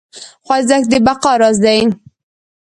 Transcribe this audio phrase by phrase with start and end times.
[0.45, 1.79] خوځښت د بقا راز دی.